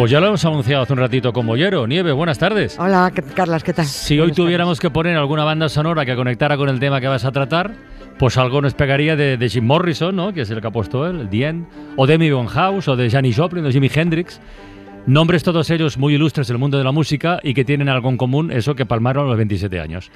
Pues 0.00 0.10
ya 0.10 0.18
lo 0.18 0.28
hemos 0.28 0.42
anunciado 0.46 0.82
hace 0.84 0.94
un 0.94 0.98
ratito 0.98 1.30
con 1.30 1.46
Bollero. 1.46 1.86
Nieve, 1.86 2.12
buenas 2.12 2.38
tardes. 2.38 2.78
Hola, 2.78 3.12
¿qué- 3.14 3.20
Carlas, 3.20 3.62
¿qué 3.62 3.74
tal? 3.74 3.84
Si 3.84 4.18
hoy 4.18 4.32
tuviéramos 4.32 4.80
que 4.80 4.88
poner 4.88 5.14
alguna 5.14 5.44
banda 5.44 5.68
sonora 5.68 6.06
que 6.06 6.16
conectara 6.16 6.56
con 6.56 6.70
el 6.70 6.80
tema 6.80 7.02
que 7.02 7.06
vas 7.06 7.26
a 7.26 7.32
tratar, 7.32 7.74
pues 8.18 8.38
algo 8.38 8.62
nos 8.62 8.72
pegaría 8.72 9.14
de, 9.14 9.36
de 9.36 9.48
Jim 9.50 9.66
Morrison, 9.66 10.16
¿no? 10.16 10.32
que 10.32 10.40
es 10.40 10.50
el 10.50 10.62
que 10.62 10.68
ha 10.68 10.70
puesto 10.70 11.06
él, 11.06 11.20
el 11.20 11.28
The 11.28 11.46
End, 11.46 11.66
o 11.96 12.06
de 12.06 12.14
Amy 12.14 12.30
House, 12.48 12.88
o 12.88 12.96
de 12.96 13.10
Janis 13.10 13.36
Joplin, 13.36 13.66
o 13.66 13.70
Jimi 13.70 13.90
Hendrix. 13.94 14.40
Nombres 15.04 15.42
todos 15.42 15.68
ellos 15.68 15.98
muy 15.98 16.14
ilustres 16.14 16.48
del 16.48 16.56
mundo 16.56 16.78
de 16.78 16.84
la 16.84 16.92
música 16.92 17.38
y 17.42 17.52
que 17.52 17.66
tienen 17.66 17.90
algo 17.90 18.08
en 18.08 18.16
común, 18.16 18.50
eso 18.52 18.74
que 18.74 18.86
palmaron 18.86 19.26
a 19.26 19.28
los 19.28 19.36
27 19.36 19.80
años. 19.80 20.10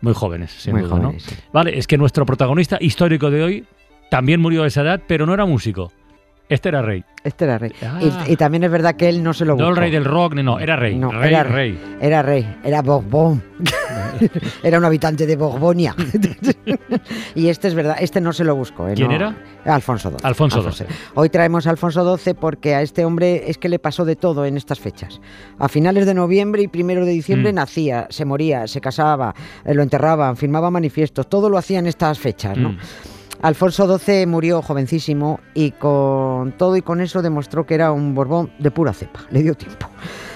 Muy 0.00 0.12
jóvenes, 0.12 0.50
sin 0.50 0.72
Muy 0.72 0.82
duda, 0.82 0.96
jóvenes, 0.96 1.24
¿no? 1.24 1.30
sí. 1.30 1.36
Vale, 1.52 1.78
es 1.78 1.86
que 1.86 1.96
nuestro 1.96 2.26
protagonista 2.26 2.78
histórico 2.80 3.30
de 3.30 3.44
hoy 3.44 3.64
también 4.10 4.40
murió 4.40 4.64
a 4.64 4.66
esa 4.66 4.80
edad, 4.80 5.00
pero 5.06 5.24
no 5.24 5.34
era 5.34 5.46
músico. 5.46 5.92
Este 6.50 6.68
era 6.68 6.82
rey. 6.82 7.04
Este 7.24 7.44
era 7.44 7.58
rey. 7.58 7.72
Ah. 7.82 8.00
Y, 8.26 8.32
y 8.32 8.36
también 8.36 8.64
es 8.64 8.70
verdad 8.70 8.96
que 8.96 9.08
él 9.08 9.22
no 9.22 9.32
se 9.32 9.44
lo 9.44 9.54
buscó. 9.54 9.64
No 9.68 9.70
el 9.70 9.76
rey 9.76 9.90
del 9.90 10.04
rock, 10.04 10.34
no, 10.34 10.58
era 10.58 10.74
rey. 10.76 10.96
No, 10.96 11.10
rey, 11.12 11.28
era 11.32 11.42
rey. 11.44 11.78
Era 12.00 12.22
rey, 12.22 12.56
era 12.64 12.82
Borbón. 12.82 13.42
era 14.62 14.78
un 14.78 14.84
habitante 14.84 15.26
de 15.26 15.36
Borgoña. 15.36 15.94
y 17.34 17.48
este 17.48 17.68
es 17.68 17.74
verdad, 17.74 17.96
este 18.00 18.20
no 18.20 18.32
se 18.32 18.44
lo 18.44 18.56
buscó. 18.56 18.88
¿eh? 18.88 18.94
¿Quién 18.94 19.08
No. 19.08 19.14
era? 19.14 19.36
Alfonso 19.64 20.10
XII. 20.10 20.18
Alfonso 20.24 20.70
XII. 20.72 20.86
Hoy 21.14 21.28
traemos 21.28 21.66
a 21.66 21.70
Alfonso 21.70 22.16
XII 22.18 22.34
porque 22.34 22.74
a 22.74 22.82
este 22.82 23.04
hombre 23.04 23.44
es 23.48 23.56
que 23.58 23.68
le 23.68 23.78
pasó 23.78 24.04
de 24.04 24.16
todo 24.16 24.44
en 24.44 24.56
estas 24.56 24.80
fechas. 24.80 25.20
A 25.58 25.68
finales 25.68 26.06
de 26.06 26.14
noviembre 26.14 26.62
y 26.62 26.68
primero 26.68 27.04
de 27.04 27.12
diciembre 27.12 27.52
Mm. 27.52 27.56
nacía, 27.56 28.06
se 28.10 28.24
moría, 28.24 28.66
se 28.66 28.80
casaba, 28.80 29.34
eh, 29.64 29.74
lo 29.74 29.82
enterraban, 29.82 30.36
firmaba 30.36 30.70
manifiestos, 30.70 31.28
todo 31.28 31.48
lo 31.48 31.58
hacía 31.58 31.78
en 31.78 31.86
estas 31.86 32.18
fechas, 32.18 32.56
¿no? 32.56 32.70
Mm. 32.72 32.78
Alfonso 33.42 33.98
XII 33.98 34.26
murió 34.26 34.60
jovencísimo 34.60 35.40
y 35.54 35.70
con 35.70 36.52
todo 36.52 36.76
y 36.76 36.82
con 36.82 37.00
eso 37.00 37.22
demostró 37.22 37.64
que 37.64 37.74
era 37.74 37.90
un 37.90 38.14
Borbón 38.14 38.52
de 38.58 38.70
pura 38.70 38.92
cepa. 38.92 39.20
Le 39.30 39.42
dio 39.42 39.54
tiempo. 39.54 39.88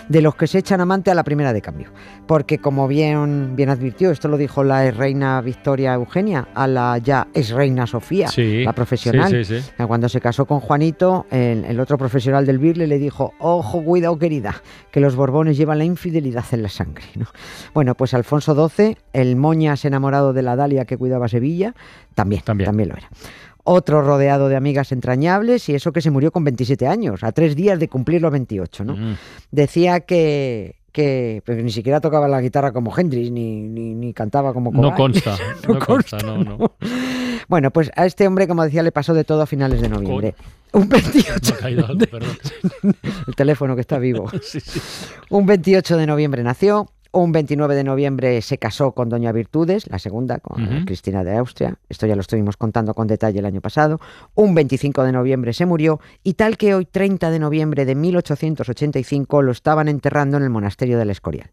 De 0.08 0.20
los 0.20 0.34
que 0.34 0.46
se 0.46 0.58
echan 0.58 0.80
amante 0.80 1.10
a 1.10 1.14
la 1.14 1.24
primera 1.24 1.52
de 1.52 1.62
cambio. 1.62 1.88
Porque 2.26 2.58
como 2.58 2.86
bien, 2.88 3.56
bien 3.56 3.70
advirtió, 3.70 4.10
esto 4.10 4.28
lo 4.28 4.36
dijo 4.36 4.62
la 4.64 4.86
ex 4.86 4.96
reina 4.96 5.40
Victoria 5.40 5.94
Eugenia 5.94 6.48
a 6.54 6.66
la 6.66 6.98
ya 6.98 7.28
ex 7.34 7.50
reina 7.50 7.86
Sofía, 7.86 8.28
Sí, 8.28 8.64
la 8.64 8.72
profesional. 8.72 9.30
sí, 9.30 9.44
sí, 9.44 9.60
sí. 9.60 9.82
Cuando 9.86 10.08
se 10.08 10.20
casó 10.20 10.46
con 10.46 10.60
Juanito, 10.60 11.26
el, 11.30 11.64
el 11.64 11.80
otro 11.80 11.96
profesional 11.98 12.44
del 12.46 12.58
Birle 12.58 12.86
le 12.86 12.98
dijo, 12.98 13.32
ojo, 13.38 13.82
cuidado 13.82 14.18
querida, 14.18 14.54
que 14.90 15.00
los 15.00 15.16
Borbones 15.16 15.56
llevan 15.56 15.78
la 15.78 15.84
infidelidad 15.84 16.44
en 16.52 16.62
la 16.62 16.68
sangre. 16.68 17.04
¿no? 17.16 17.26
Bueno, 17.72 17.94
pues 17.94 18.14
Alfonso 18.14 18.68
XII, 18.68 18.96
el 19.12 19.36
moñas 19.36 19.84
enamorado 19.84 20.32
de 20.32 20.42
la 20.42 20.56
Dalia 20.56 20.84
que 20.84 20.96
cuidaba 20.96 21.28
Sevilla, 21.28 21.74
también, 22.14 22.42
También. 22.42 22.66
también, 22.68 22.88
lo 22.90 22.96
era. 22.96 23.08
Otro 23.64 24.02
rodeado 24.02 24.48
de 24.48 24.56
amigas 24.56 24.92
entrañables 24.92 25.68
y 25.68 25.74
eso 25.74 25.92
que 25.92 26.02
se 26.02 26.10
murió 26.10 26.30
con 26.30 26.44
27 26.44 26.86
años, 26.86 27.24
a 27.24 27.32
tres 27.32 27.56
días 27.56 27.78
de 27.78 27.88
cumplir 27.88 28.20
los 28.20 28.30
28. 28.30 28.84
¿no? 28.84 28.96
Mm. 28.96 29.16
Decía 29.50 30.00
que, 30.00 30.76
que 30.92 31.42
pero 31.44 31.62
ni 31.62 31.72
siquiera 31.72 32.00
tocaba 32.00 32.28
la 32.28 32.40
guitarra 32.40 32.72
como 32.72 32.96
Hendrix, 32.96 33.30
ni, 33.30 33.62
ni, 33.62 33.94
ni 33.94 34.12
cantaba 34.12 34.52
como 34.52 34.70
No 34.70 34.94
consta, 34.94 35.36
no, 35.66 35.74
No 35.74 35.80
consta, 35.80 36.18
no, 36.18 36.44
no. 36.44 36.72
Bueno, 37.48 37.70
pues 37.70 37.90
a 37.96 38.06
este 38.06 38.26
hombre, 38.26 38.46
como 38.46 38.64
decía, 38.64 38.82
le 38.82 38.92
pasó 38.92 39.14
de 39.14 39.24
todo 39.24 39.42
a 39.42 39.46
finales 39.46 39.80
de 39.80 39.88
noviembre. 39.88 40.34
Un 40.72 40.88
28 40.88 41.52
Me 41.52 41.58
ha 41.58 41.60
caído 41.60 41.86
algo, 41.86 42.00
el 43.26 43.34
teléfono 43.36 43.74
que 43.74 43.80
está 43.80 43.98
vivo. 43.98 44.30
Sí, 44.42 44.60
sí. 44.60 44.80
Un 45.30 45.46
28 45.46 45.96
de 45.96 46.06
noviembre 46.06 46.42
nació, 46.42 46.88
un 47.14 47.32
29 47.32 47.74
de 47.74 47.84
noviembre 47.84 48.42
se 48.42 48.58
casó 48.58 48.92
con 48.92 49.08
Doña 49.08 49.32
Virtudes, 49.32 49.88
la 49.88 49.98
segunda, 49.98 50.38
con. 50.38 50.84
Cristina 50.84 51.24
de 51.24 51.36
Austria. 51.36 51.78
Esto 51.88 52.06
ya 52.06 52.14
lo 52.14 52.20
estuvimos 52.20 52.56
contando 52.56 52.94
con 52.94 53.06
detalle 53.06 53.38
el 53.38 53.46
año 53.46 53.60
pasado. 53.60 54.00
Un 54.34 54.54
25 54.54 55.04
de 55.04 55.12
noviembre 55.12 55.52
se 55.52 55.66
murió 55.66 56.00
y 56.22 56.34
tal 56.34 56.56
que 56.56 56.74
hoy, 56.74 56.84
30 56.84 57.30
de 57.30 57.38
noviembre 57.38 57.84
de 57.84 57.94
1885, 57.94 59.42
lo 59.42 59.52
estaban 59.52 59.88
enterrando 59.88 60.36
en 60.36 60.42
el 60.42 60.50
monasterio 60.50 60.98
del 60.98 61.10
Escorial. 61.10 61.50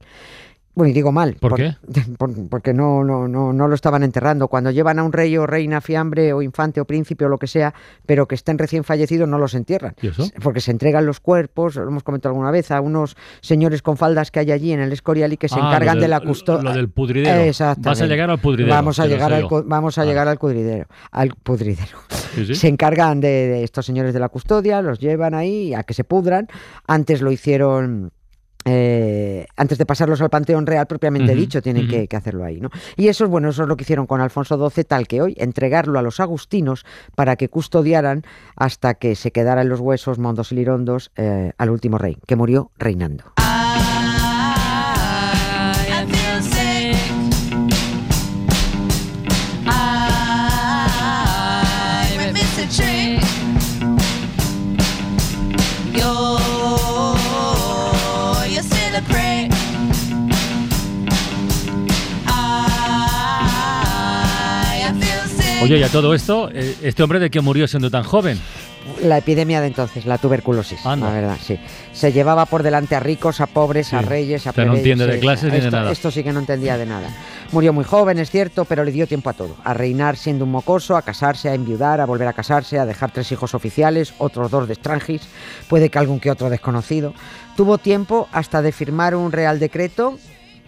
Bueno, 0.74 0.92
y 0.92 0.94
digo 0.94 1.12
mal. 1.12 1.36
¿Por 1.40 1.56
qué? 1.56 1.76
por- 2.18 2.48
porque 2.50 2.74
no, 2.74 3.04
no, 3.04 3.28
no, 3.28 3.52
no 3.52 3.68
lo 3.68 3.76
estaban 3.76 4.04
enterrando. 4.04 4.48
Cuando 4.48 4.72
llevan 4.72 5.00
a 5.00 5.04
un 5.04 5.12
rey 5.12 5.36
o 5.38 5.46
reina 5.46 5.82
fiambre 5.82 6.32
o 6.34 6.42
infante 6.42 6.80
o 6.80 6.86
príncipe 6.86 7.26
o 7.26 7.30
lo 7.30 7.38
que 7.38 7.48
sea, 7.48 7.74
pero 8.06 8.28
que 8.28 8.36
estén 8.36 8.58
recién 8.58 8.84
fallecidos, 8.84 9.28
no 9.28 9.38
los 9.38 9.54
entierran. 9.54 9.96
¿Y 10.02 10.08
eso? 10.08 10.30
Porque 10.42 10.62
se 10.62 10.72
entregan 10.72 11.06
los 11.06 11.20
cuerpos, 11.20 11.76
lo 11.76 11.88
hemos 11.88 12.04
comentado 12.04 12.32
alguna 12.34 12.52
vez, 12.52 12.72
a 12.72 12.80
unos 12.82 13.18
señores 13.42 13.82
con 13.82 13.98
faldas 13.98 14.32
que 14.32 14.40
hay 14.40 14.52
allí 14.52 14.72
en 14.72 14.80
el 14.80 14.94
Escorial 14.94 15.34
y 15.34 15.38
que 15.38 15.50
se 15.50 15.56
Ah, 15.60 15.68
encargan 15.68 16.00
de 16.00 16.08
la 16.08 16.22
custodia. 16.22 16.64
Lo 16.64 16.74
del 16.74 16.90
pudridero. 16.90 17.42
Exactamente. 17.42 17.90
Vas 17.90 18.02
a 18.02 18.08
llegar 18.08 18.30
al 18.30 18.40
pudridero. 18.40 18.74
Vamos 18.74 19.00
a 19.00 19.08
llegar 19.08 19.34
al, 19.34 19.48
vamos 19.66 19.98
a 19.98 20.02
Vale. 20.02 20.12
llegar 20.12 20.28
al 20.30 20.38
pudridero. 20.38 20.86
Al 21.12 21.30
pudridero. 21.44 21.98
Sí, 22.34 22.46
sí. 22.46 22.56
Se 22.56 22.68
encargan 22.70 23.20
de, 23.20 23.28
de 23.28 23.64
estos 23.66 23.86
señores 23.86 24.14
de 24.14 24.20
la 24.22 24.30
custodia, 24.30 24.82
los 24.82 25.00
llevan 25.00 25.34
ahí 25.34 25.74
a 25.74 25.84
que 25.84 25.94
se 25.94 26.06
pudran. 26.06 26.48
Antes 26.88 27.22
lo 27.22 27.30
hicieron. 27.32 28.14
Eh, 28.66 29.46
antes 29.58 29.78
de 29.78 29.86
pasarlos 29.86 30.22
al 30.22 30.30
Panteón 30.30 30.66
Real 30.66 30.88
propiamente 30.88 31.36
dicho, 31.36 31.62
tienen 31.62 31.88
que 31.88 32.16
hacerlo 32.16 32.44
ahí, 32.44 32.60
¿no? 32.60 32.70
Y 32.96 33.08
eso 33.08 33.26
es 33.26 33.30
bueno, 33.30 33.50
eso 33.50 33.64
es 33.64 33.70
lo 33.70 33.78
que 33.78 33.84
hicieron 33.84 34.06
con 34.06 34.22
Alfonso 34.22 34.70
XII, 34.70 34.84
tal 34.84 35.08
que 35.08 35.22
hoy, 35.22 35.36
entregarlo 35.38 36.00
a 36.00 36.02
los 36.02 36.20
agustinos 36.20 36.86
para 37.16 37.36
que 37.36 37.50
custodiaran 37.50 38.24
hasta 38.56 38.94
que 38.94 39.16
se 39.16 39.32
quedaran 39.32 39.70
los 39.70 39.80
huesos 39.80 40.20
mondos 40.20 40.52
y 40.52 40.56
lirondos 40.56 41.12
eh, 41.16 41.54
al 41.58 41.70
último 41.70 41.98
rey, 41.98 42.18
que 42.28 42.36
murió 42.36 42.72
reinando. 42.78 43.41
Oye, 65.62 65.78
y 65.78 65.84
a 65.84 65.90
todo 65.90 66.16
esto, 66.16 66.50
eh, 66.54 66.76
¿este 66.82 67.04
hombre 67.04 67.20
de 67.20 67.30
qué 67.30 67.40
murió 67.40 67.68
siendo 67.68 67.92
tan 67.92 68.04
joven? 68.04 68.40
La 69.04 69.20
epidemia 69.20 69.62
de 69.62 69.68
entonces, 69.68 70.08
la 70.08 70.18
tuberculosis, 70.18 70.84
Anda. 70.84 71.10
la 71.10 71.14
verdad, 71.14 71.38
sí. 71.40 71.60
Se 71.94 72.12
llevaba 72.12 72.48
por 72.48 72.64
delante 72.64 72.96
a 72.96 73.00
ricos, 73.00 73.40
a 73.40 73.46
pobres, 73.46 73.94
a 73.94 74.02
reyes, 74.02 74.48
a 74.48 74.50
O 74.50 74.54
sea, 74.54 74.66
no 74.66 74.76
entiende 74.76 75.06
de 75.06 75.14
sí. 75.14 75.20
clases 75.20 75.46
ni 75.46 75.60
de 75.60 75.66
esto, 75.66 75.72
nada. 75.78 75.92
Esto 75.92 76.10
sí 76.10 76.24
que 76.24 76.34
no 76.34 76.40
entendía 76.40 76.78
de 76.78 76.88
nada. 76.88 77.10
Murió 77.52 77.74
muy 77.74 77.84
joven, 77.84 78.18
es 78.18 78.32
cierto, 78.32 78.66
pero 78.66 78.84
le 78.84 78.92
dio 78.92 79.06
tiempo 79.06 79.30
a 79.30 79.34
todo. 79.34 79.56
A 79.64 79.76
reinar 79.76 80.18
siendo 80.18 80.46
un 80.46 80.52
mocoso, 80.52 80.98
a 80.98 81.04
casarse, 81.04 81.50
a 81.50 81.54
enviudar, 81.54 82.02
a 82.02 82.06
volver 82.06 82.28
a 82.28 82.34
casarse, 82.34 82.80
a 82.80 82.86
dejar 82.88 83.12
tres 83.12 83.32
hijos 83.32 83.54
oficiales, 83.54 84.16
otros 84.18 84.50
dos 84.50 84.68
de 84.68 84.74
extranjis, 84.74 85.22
puede 85.70 85.90
que 85.90 86.00
algún 86.00 86.20
que 86.20 86.32
otro 86.32 86.50
desconocido. 86.50 87.14
Tuvo 87.56 87.78
tiempo 87.78 88.28
hasta 88.32 88.64
de 88.64 88.72
firmar 88.72 89.14
un 89.14 89.32
real 89.32 89.60
decreto 89.60 90.18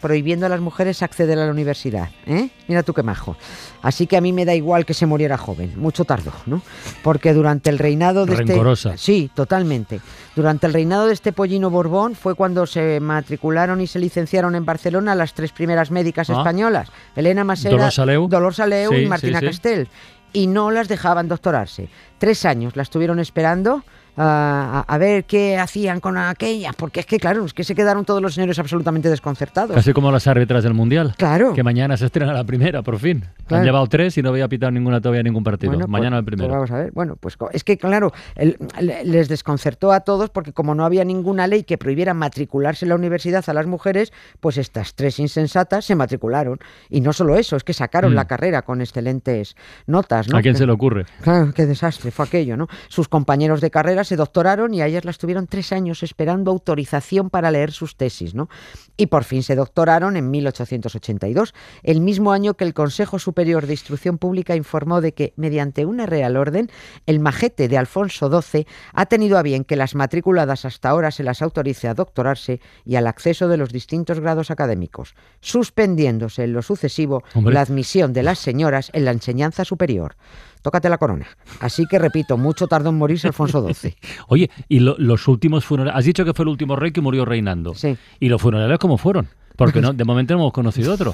prohibiendo 0.03 0.45
a 0.45 0.49
las 0.49 0.59
mujeres 0.59 1.01
acceder 1.01 1.39
a 1.39 1.45
la 1.45 1.51
universidad. 1.51 2.09
¿eh? 2.27 2.49
Mira 2.67 2.83
tú 2.83 2.93
qué 2.93 3.01
majo. 3.03 3.37
Así 3.81 4.05
que 4.05 4.17
a 4.17 4.21
mí 4.21 4.33
me 4.33 4.43
da 4.45 4.53
igual 4.53 4.85
que 4.85 4.93
se 4.93 5.05
muriera 5.05 5.37
joven. 5.37 5.73
Mucho 5.77 6.03
tardó, 6.03 6.33
¿no? 6.45 6.61
Porque 7.01 7.33
durante 7.33 7.69
el 7.69 7.79
reinado 7.79 8.25
de 8.25 8.35
Rencorosa. 8.35 8.89
este... 8.95 8.97
Sí, 9.03 9.31
totalmente. 9.33 10.01
Durante 10.35 10.67
el 10.67 10.73
reinado 10.73 11.07
de 11.07 11.13
este 11.13 11.31
pollino 11.31 11.69
Borbón 11.69 12.15
fue 12.15 12.35
cuando 12.35 12.65
se 12.67 12.99
matricularon 12.99 13.79
y 13.81 13.87
se 13.87 13.97
licenciaron 13.99 14.55
en 14.55 14.65
Barcelona 14.65 15.15
las 15.15 15.33
tres 15.33 15.51
primeras 15.53 15.89
médicas 15.89 16.29
Ah. 16.29 16.33
españolas. 16.33 16.89
Elena 17.15 17.43
Masera, 17.45 17.77
Dolor 17.77 17.91
Saleu. 17.91 18.27
Dolor 18.27 18.53
Saleu 18.53 18.91
Sí, 18.91 18.97
y 18.97 19.05
Martina 19.07 19.39
sí, 19.39 19.45
sí. 19.45 19.51
Castel. 19.51 19.87
Y 20.33 20.47
no 20.47 20.69
las 20.69 20.87
dejaban 20.89 21.27
doctorarse. 21.29 21.87
Tres 22.17 22.43
años 22.45 22.75
la 22.75 22.83
estuvieron 22.83 23.19
esperando 23.19 23.83
a, 24.15 24.97
ver 24.99 25.25
qué 25.25 25.57
hacían 25.57 25.99
con 25.99 26.17
aquellas, 26.17 26.75
porque 26.75 26.99
es 27.01 27.05
que, 27.05 27.19
claro, 27.19 27.45
es 27.45 27.53
que 27.53 27.63
se 27.63 27.75
quedaron 27.75 28.05
todos 28.05 28.21
los 28.21 28.33
señores 28.35 28.59
absolutamente 28.59 29.09
desconcertados. 29.09 29.75
Casi 29.75 29.93
como 29.93 30.11
las 30.11 30.27
árbitras 30.27 30.63
del 30.63 30.73
Mundial. 30.73 31.15
Claro. 31.17 31.53
Que 31.53 31.63
mañana 31.63 31.97
se 31.97 32.05
estrena 32.05 32.33
la 32.33 32.43
primera, 32.43 32.81
por 32.83 32.99
fin. 32.99 33.25
Claro. 33.47 33.61
Han 33.61 33.65
llevado 33.65 33.87
tres 33.87 34.17
y 34.17 34.21
no 34.21 34.29
había 34.29 34.47
pitado 34.47 34.71
ninguna 34.71 35.01
todavía 35.01 35.23
ningún 35.23 35.43
partido. 35.43 35.71
Bueno, 35.71 35.85
pues- 35.85 35.91
mañana 35.91 36.17
el 36.17 36.23
pues 36.23 36.35
primero. 36.35 36.53
vamos 36.53 36.71
a 36.71 36.77
ver. 36.77 36.91
Bueno, 36.91 37.15
pues 37.19 37.37
es 37.53 37.63
que, 37.63 37.77
claro, 37.77 38.11
el- 38.35 38.57
les 39.05 39.27
desconcertó 39.29 39.91
a 39.91 40.01
todos 40.01 40.29
porque 40.29 40.53
como 40.53 40.75
no 40.75 40.85
había 40.85 41.03
ninguna 41.03 41.47
ley 41.47 41.63
que 41.63 41.77
prohibiera 41.77 42.13
matricularse 42.13 42.85
en 42.85 42.89
la 42.89 42.95
universidad 42.95 43.43
a 43.47 43.53
las 43.53 43.65
mujeres, 43.67 44.13
pues 44.39 44.57
estas 44.57 44.93
tres 44.95 45.19
insensatas 45.19 45.85
se 45.85 45.95
matricularon. 45.95 46.59
Y 46.89 47.01
no 47.01 47.13
solo 47.13 47.35
eso, 47.37 47.55
es 47.55 47.63
que 47.63 47.73
sacaron 47.73 48.11
Mm. 48.13 48.15
la 48.15 48.25
carrera 48.27 48.61
con 48.61 48.81
excelentes 48.81 49.55
notas. 49.87 50.29
¿no? 50.29 50.37
¿A 50.37 50.41
quién 50.41 50.53
Que- 50.53 50.59
se 50.59 50.65
le 50.65 50.71
ocurre? 50.71 51.05
Claro, 51.21 51.51
qué 51.53 51.65
desastre 51.65 52.11
fue 52.11 52.25
aquello, 52.25 52.55
¿no? 52.57 52.67
Sus 52.87 53.07
compañeros 53.07 53.61
de 53.61 53.71
carrera 53.71 54.02
se 54.03 54.15
doctoraron 54.15 54.73
y 54.73 54.81
a 54.81 54.87
ellas 54.87 55.05
las 55.05 55.17
tuvieron 55.17 55.47
tres 55.47 55.71
años 55.71 56.03
esperando 56.03 56.51
autorización 56.51 57.29
para 57.29 57.51
leer 57.51 57.71
sus 57.71 57.95
tesis, 57.95 58.35
¿no? 58.35 58.49
Y 58.97 59.07
por 59.07 59.23
fin 59.23 59.43
se 59.43 59.55
doctoraron 59.55 60.17
en 60.17 60.29
1882, 60.31 61.53
el 61.83 62.01
mismo 62.01 62.31
año 62.31 62.55
que 62.55 62.63
el 62.63 62.73
Consejo 62.73 63.19
Superior 63.19 63.65
de 63.65 63.73
Instrucción 63.73 64.17
Pública 64.17 64.55
informó 64.55 65.01
de 65.01 65.13
que, 65.13 65.33
mediante 65.35 65.85
una 65.85 66.05
real 66.05 66.37
orden, 66.37 66.69
el 67.05 67.19
majete 67.19 67.67
de 67.67 67.77
Alfonso 67.77 68.29
XII 68.41 68.67
ha 68.93 69.05
tenido 69.05 69.37
a 69.37 69.41
bien 69.41 69.63
que 69.63 69.75
las 69.75 69.95
matriculadas 69.95 70.65
hasta 70.65 70.89
ahora 70.89 71.11
se 71.11 71.23
las 71.23 71.41
autorice 71.41 71.87
a 71.87 71.93
doctorarse 71.93 72.61
y 72.85 72.95
al 72.95 73.07
acceso 73.07 73.47
de 73.47 73.57
los 73.57 73.71
distintos 73.71 74.19
grados 74.19 74.51
académicos, 74.51 75.15
suspendiéndose 75.41 76.43
en 76.43 76.53
lo 76.53 76.61
sucesivo 76.61 77.23
Hombre. 77.33 77.53
la 77.53 77.61
admisión 77.61 78.13
de 78.13 78.23
las 78.23 78.39
señoras 78.39 78.89
en 78.93 79.05
la 79.05 79.11
enseñanza 79.11 79.65
superior. 79.65 80.15
Tócate 80.63 80.89
la 80.89 80.97
corona. 80.97 81.27
Así 81.59 81.85
que 81.85 81.99
repito, 81.99 82.37
mucho 82.37 82.65
tardó 82.67 82.89
en 82.89 82.97
morirse 82.97 83.27
Alfonso 83.27 83.67
XII. 83.73 83.95
Oye, 84.29 84.49
y 84.67 84.79
lo- 84.79 84.95
los 84.97 85.27
últimos 85.27 85.63
funerales. 85.65 85.99
Has 85.99 86.05
dicho 86.05 86.25
que 86.25 86.33
fue 86.33 86.43
el 86.43 86.49
último 86.49 86.75
rey 86.75 86.91
que 86.91 87.01
murió 87.01 87.25
reinando. 87.25 87.75
Sí. 87.75 87.95
¿Y 88.19 88.29
los 88.29 88.41
funerales 88.41 88.79
cómo 88.79 88.97
fueron? 88.97 89.27
Porque 89.55 89.81
no, 89.81 89.93
de 89.93 90.03
momento 90.03 90.33
no 90.33 90.39
hemos 90.39 90.51
conocido 90.53 90.93
otro. 90.95 91.13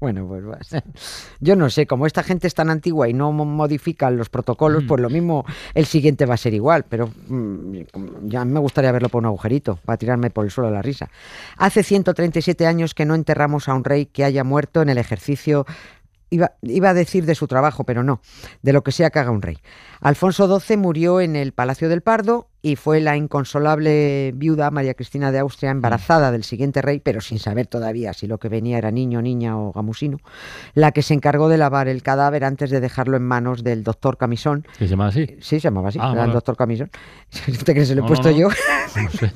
Bueno, 0.00 0.26
pues 0.26 0.44
va 0.44 0.54
a 0.60 0.64
ser. 0.64 0.82
yo 1.38 1.54
no 1.54 1.70
sé, 1.70 1.86
como 1.86 2.04
esta 2.04 2.24
gente 2.24 2.48
es 2.48 2.54
tan 2.56 2.68
antigua 2.68 3.08
y 3.08 3.12
no 3.12 3.30
mo- 3.30 3.44
modifican 3.44 4.16
los 4.16 4.28
protocolos, 4.28 4.82
pues 4.88 5.00
lo 5.00 5.08
mismo 5.08 5.44
el 5.74 5.86
siguiente 5.86 6.26
va 6.26 6.34
a 6.34 6.36
ser 6.36 6.52
igual, 6.52 6.84
pero 6.88 7.08
mm, 7.28 7.76
ya 8.24 8.44
me 8.44 8.58
gustaría 8.58 8.90
verlo 8.90 9.08
por 9.08 9.20
un 9.20 9.26
agujerito, 9.26 9.78
para 9.84 9.96
tirarme 9.98 10.30
por 10.30 10.44
el 10.46 10.50
suelo 10.50 10.68
de 10.70 10.74
la 10.74 10.82
risa. 10.82 11.10
Hace 11.58 11.84
137 11.84 12.66
años 12.66 12.92
que 12.92 13.04
no 13.04 13.14
enterramos 13.14 13.68
a 13.68 13.74
un 13.74 13.84
rey 13.84 14.06
que 14.06 14.24
haya 14.24 14.42
muerto 14.42 14.82
en 14.82 14.88
el 14.88 14.98
ejercicio 14.98 15.64
Iba, 16.30 16.52
iba 16.62 16.90
a 16.90 16.94
decir 16.94 17.26
de 17.26 17.34
su 17.34 17.46
trabajo, 17.46 17.84
pero 17.84 18.02
no, 18.02 18.20
de 18.62 18.72
lo 18.72 18.82
que 18.82 18.92
sea 18.92 19.10
que 19.10 19.18
haga 19.18 19.30
un 19.30 19.42
rey. 19.42 19.58
Alfonso 20.00 20.60
XII 20.60 20.76
murió 20.76 21.20
en 21.20 21.36
el 21.36 21.52
Palacio 21.52 21.88
del 21.88 22.02
Pardo 22.02 22.49
y 22.62 22.76
fue 22.76 23.00
la 23.00 23.16
inconsolable 23.16 24.32
viuda 24.34 24.70
María 24.70 24.94
Cristina 24.94 25.32
de 25.32 25.38
Austria 25.38 25.70
embarazada 25.70 26.30
del 26.32 26.44
siguiente 26.44 26.82
rey, 26.82 27.00
pero 27.00 27.20
sin 27.20 27.38
saber 27.38 27.66
todavía 27.66 28.12
si 28.12 28.26
lo 28.26 28.38
que 28.38 28.48
venía 28.48 28.78
era 28.78 28.90
niño, 28.90 29.22
niña 29.22 29.58
o 29.58 29.72
gamusino, 29.72 30.18
la 30.74 30.92
que 30.92 31.02
se 31.02 31.14
encargó 31.14 31.48
de 31.48 31.58
lavar 31.58 31.88
el 31.88 32.02
cadáver 32.02 32.44
antes 32.44 32.70
de 32.70 32.80
dejarlo 32.80 33.16
en 33.16 33.22
manos 33.22 33.64
del 33.64 33.82
doctor 33.84 34.16
Camisón. 34.16 34.62
¿Que 34.78 34.84
se 34.84 34.88
llama 34.88 35.08
así? 35.08 35.26
Sí, 35.40 35.56
se 35.56 35.60
llamaba 35.60 35.88
así, 35.88 35.98
Ah, 36.00 36.10
era 36.12 36.24
el 36.24 36.32
doctor 36.32 36.56
Camisón. 36.56 36.90
¿Usted 37.48 37.74
que 37.74 37.84
se 37.86 37.94
lo 37.94 38.00
he 38.00 38.02
No, 38.02 38.08
puesto 38.08 38.28
no, 38.30 38.34
no. 38.34 38.38
yo? 38.40 38.48
No 38.96 39.10
sé. 39.10 39.32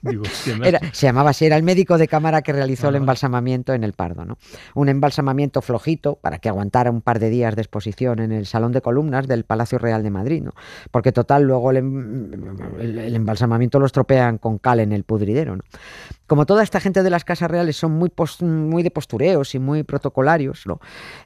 Digo, 0.00 0.22
Era- 0.64 0.80
se 0.92 1.06
llamaba 1.06 1.30
así, 1.30 1.44
era 1.44 1.56
el 1.56 1.62
médico 1.62 1.98
de 1.98 2.08
cámara 2.08 2.40
que 2.40 2.50
realizó 2.52 2.86
Ah, 2.86 2.88
el 2.88 2.92
vale. 2.94 3.02
embalsamamiento 3.02 3.74
en 3.74 3.84
el 3.84 3.92
Pardo. 3.92 4.24
¿no? 4.24 4.38
Un 4.74 4.88
embalsamamiento 4.88 5.60
flojito 5.60 6.16
para 6.16 6.38
que 6.38 6.48
aguantara 6.48 6.90
un 6.90 7.02
par 7.02 7.18
de 7.18 7.28
días 7.28 7.54
de 7.56 7.60
exposición 7.62 8.20
en 8.20 8.32
el 8.32 8.46
Salón 8.46 8.72
de 8.72 8.80
Columnas 8.80 9.28
del 9.28 9.44
Palacio 9.44 9.78
Real 9.78 10.02
de 10.02 10.10
Madrid. 10.10 10.42
¿no? 10.42 10.52
Porque 10.90 11.12
total, 11.12 11.42
luego 11.42 11.70
el, 11.72 11.76
em- 11.76 12.55
el- 12.80 12.98
el 12.98 13.14
embalsamamiento 13.16 13.78
lo 13.78 13.86
estropean 13.86 14.38
con 14.38 14.58
cal 14.58 14.80
en 14.80 14.92
el 14.92 15.04
pudridero. 15.04 15.56
¿no? 15.56 15.62
Como 16.26 16.46
toda 16.46 16.62
esta 16.62 16.80
gente 16.80 17.02
de 17.02 17.10
las 17.10 17.24
casas 17.24 17.50
reales 17.50 17.76
son 17.76 17.92
muy, 17.92 18.08
pos- 18.10 18.42
muy 18.42 18.82
de 18.82 18.90
postureos 18.90 19.54
y 19.54 19.58
muy 19.58 19.82
protocolarios, 19.84 20.66
¿no? 20.66 20.80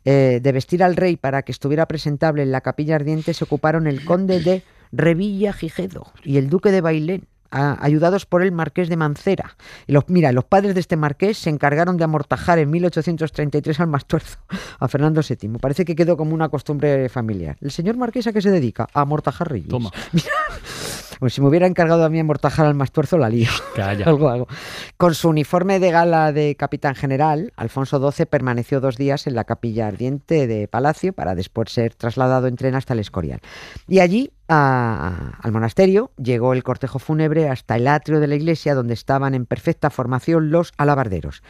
Eh, 0.05 0.41
de 0.43 0.53
vestir 0.53 0.83
al 0.83 0.97
rey 0.97 1.17
para 1.17 1.43
que 1.43 1.53
estuviera 1.53 1.87
presentable 1.87 2.43
en 2.43 2.53
la 2.53 2.61
capilla 2.61 2.97
ardiente 2.97 3.33
se 3.35 3.45
ocuparon 3.45 3.87
el 3.87 4.05
conde 4.05 4.41
de 4.41 4.63
Revilla 4.93 5.53
Gijedo 5.53 6.13
y 6.25 6.37
el 6.37 6.51
duque 6.51 6.71
de 6.73 6.81
Bailén 6.81 7.27
ayudados 7.53 8.27
por 8.27 8.43
el 8.45 8.53
marqués 8.53 8.89
de 8.89 8.97
Mancera. 8.97 9.57
Y 9.89 9.93
los, 9.93 10.09
mira, 10.09 10.31
los 10.31 10.45
padres 10.45 10.73
de 10.75 10.81
este 10.81 10.97
marqués 10.97 11.37
se 11.37 11.51
encargaron 11.51 11.97
de 11.97 12.05
amortajar 12.05 12.61
en 12.61 12.71
1833 12.71 13.81
al 13.81 13.89
Mastuerzo, 13.89 14.39
a 14.79 14.87
Fernando 14.87 15.21
VII. 15.29 15.59
Parece 15.59 15.85
que 15.85 15.97
quedó 15.97 16.17
como 16.17 16.33
una 16.33 16.49
costumbre 16.49 17.09
familiar. 17.09 17.57
¿El 17.61 17.73
señor 17.73 17.97
marqués 17.97 18.29
a 18.29 18.33
qué 18.33 18.41
se 18.41 18.53
dedica? 18.53 18.87
A 18.95 19.01
amortajar 19.01 19.51
reyes. 19.51 19.69
Toma. 19.69 19.91
Pues 21.21 21.35
si 21.35 21.41
me 21.41 21.49
hubiera 21.49 21.67
encargado 21.69 22.05
a 22.05 22.09
mí 22.09 22.19
amortajar 22.19 22.67
al 22.67 22.75
Mastuerzo, 22.75 23.19
la 23.19 23.29
lío. 23.29 23.51
Calla. 23.77 24.05
Algo 24.09 24.29
hago. 24.29 24.49
Con 24.97 25.15
su 25.15 25.29
uniforme 25.29 25.79
de 25.79 25.91
gala 25.93 26.33
de 26.33 26.57
capitán 26.57 26.95
general, 26.95 27.53
Alfonso 27.57 28.11
XII 28.11 28.27
permaneció 28.27 28.81
dos 28.81 28.97
días 28.97 29.27
en 29.27 29.35
la 29.35 29.45
capilla 29.45 29.87
ardiente 29.87 30.47
de 30.47 30.67
Palacio 30.67 31.13
para 31.13 31.35
después 31.35 31.71
ser 31.71 31.95
trasladado 31.95 32.47
en 32.49 32.57
tren 32.57 32.75
hasta 32.75 32.95
el 32.95 33.01
Escorial. 33.01 33.41
Y 33.87 34.01
allí, 34.01 34.33
a- 34.49 35.39
al 35.43 35.53
monasterio, 35.53 36.11
llegó 36.17 36.55
el 36.55 36.63
cortejo 36.63 36.99
fúnebre 36.99 37.49
hasta 37.51 37.77
el 37.77 37.87
atrio 37.87 38.19
de 38.19 38.27
la 38.27 38.35
iglesia 38.37 38.75
donde 38.75 38.95
estaban 38.95 39.35
en 39.35 39.45
perfecta 39.47 39.91
formación 39.91 40.51
los 40.51 40.73
alabarderos. 40.79 41.43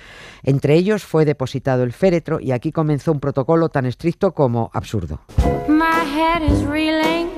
Entre 0.42 0.74
ellos 0.74 1.04
fue 1.04 1.24
depositado 1.24 1.84
el 1.84 1.92
féretro 1.92 2.40
y 2.40 2.50
aquí 2.52 2.72
comenzó 2.72 3.12
un 3.12 3.20
protocolo 3.20 3.68
tan 3.68 3.86
estricto 3.86 4.32
como 4.34 4.70
absurdo. 4.74 5.20
My 5.68 6.04
head 6.04 6.42
is 6.42 6.64
reeling. 6.66 7.28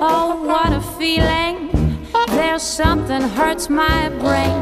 Oh, 0.00 0.42
what 0.46 0.72
a 0.72 0.80
Something 2.58 3.22
hurts 3.22 3.68
my 3.70 4.08
brain. 4.18 4.52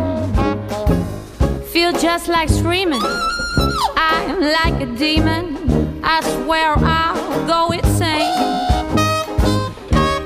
Feel 1.68 1.92
just 1.92 2.28
like 2.28 2.50
screaming. 2.50 3.00
I'm 3.96 4.40
like 4.40 4.82
a 4.82 4.86
demon. 4.96 6.00
I 6.04 6.20
swear 6.20 6.74
I'll 6.76 7.46
go 7.46 7.72
insane. 7.72 8.32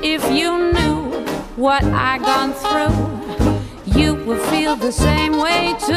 If 0.03 0.21
you 0.31 0.71
knew 0.73 1.11
what 1.55 1.83
I've 1.85 2.21
gone 2.21 2.53
through, 2.53 3.97
you 3.97 4.15
would 4.25 4.41
feel 4.49 4.75
the 4.75 4.91
same 4.91 5.37
way 5.37 5.73
too. 5.79 5.93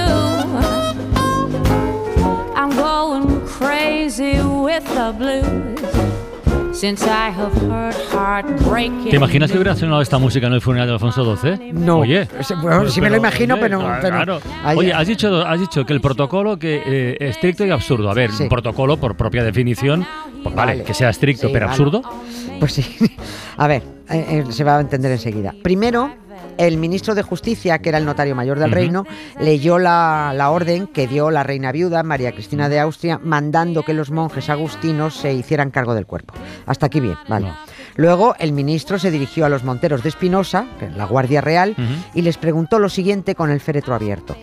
I'm 2.55 2.71
going 2.71 3.47
crazy 3.47 4.41
with 4.41 4.85
the 4.95 5.13
blues 5.19 5.74
¿Te 9.11 9.17
imaginas 9.17 9.51
que 9.51 9.57
hubiera 9.57 9.75
sonado 9.75 10.03
esta 10.03 10.19
música 10.19 10.47
en 10.47 10.53
el 10.53 10.61
funeral 10.61 10.87
de 10.89 10.93
Alfonso 10.95 11.37
XII? 11.37 11.73
No. 11.73 11.99
Oye. 12.01 12.29
Es- 12.39 12.53
bueno, 12.61 12.89
sí 12.89 13.01
me 13.01 13.09
lo 13.11 13.17
imagino, 13.17 13.57
pero- 13.59 13.79
claro, 13.81 13.99
pero- 14.03 14.17
claro. 14.17 14.41
Ahí- 14.65 14.77
Oye, 14.79 14.93
has 14.93 15.07
dicho, 15.07 15.47
has 15.47 15.59
dicho 15.61 15.85
que 15.87 15.93
el 15.93 16.01
protocolo 16.01 16.59
que 16.59 16.83
eh, 16.85 17.17
estricto 17.21 17.65
y 17.65 17.71
absurdo. 17.71 18.11
A 18.11 18.15
ver, 18.15 18.31
Sí. 18.33 18.43
un 18.45 18.49
protocolo 18.49 18.97
por 18.99 19.17
propia 19.17 19.43
definición, 19.43 20.07
pues 20.43 20.55
vale, 20.55 20.73
Vale. 20.73 20.85
que 20.85 20.95
sea 20.95 21.11
estricto 21.11 21.47
Sí, 21.47 21.53
pero 21.53 21.67
vale. 21.67 21.73
absurdo. 21.73 22.03
Pues 22.61 22.73
sí. 22.73 22.85
A 23.57 23.67
ver, 23.67 23.83
eh, 24.11 24.43
eh, 24.49 24.53
se 24.53 24.65
va 24.65 24.79
a 24.79 24.81
entender 24.81 25.13
enseguida. 25.13 25.55
Primero, 25.63 26.11
el 26.59 26.77
ministro 26.79 27.15
de 27.15 27.23
Justicia, 27.23 27.79
que 27.79 27.89
era 27.89 27.99
el 27.99 28.05
notario 28.05 28.35
mayor 28.35 28.59
del 28.59 28.73
reino, 28.73 29.07
leyó 29.41 29.79
la, 29.79 30.33
la 30.35 30.51
orden 30.51 30.87
que 30.87 31.07
dio 31.07 31.31
la 31.31 31.43
reina 31.43 31.73
viuda, 31.73 32.03
María 32.03 32.33
Cristina 32.33 32.69
de 32.69 32.81
Austria, 32.81 33.21
mandando 33.23 33.83
que 33.83 33.95
los 33.95 34.11
monjes 34.11 34.51
agustinos 34.51 35.15
se 35.17 35.33
hicieran 35.33 35.71
cargo 35.71 35.95
del 35.95 36.07
cuerpo. 36.07 36.35
Hasta 36.67 36.87
aquí 36.87 37.01
bien, 37.01 37.17
vale. 37.29 37.49
No. 37.49 37.57
Luego, 37.97 38.35
el 38.39 38.53
ministro 38.53 38.99
se 38.99 39.11
dirigió 39.11 39.47
a 39.47 39.49
los 39.49 39.65
monteros 39.65 40.03
de 40.03 40.09
Espinosa, 40.09 40.67
la 40.97 41.05
Guardia 41.07 41.41
Real, 41.41 41.77
y 42.15 42.23
les 42.23 42.39
preguntó 42.39 42.79
lo 42.79 42.89
siguiente 42.89 43.35
con 43.35 43.51
el 43.51 43.61
féretro 43.61 43.95
abierto. 43.95 44.37